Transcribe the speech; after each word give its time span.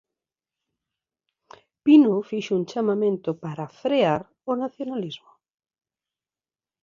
Pino 1.83 2.13
fixo 2.29 2.53
un 2.59 2.63
chamamento 2.71 3.29
para 3.43 3.71
"frear" 3.81 4.21
o 4.51 4.53
nacionalismo. 4.63 5.31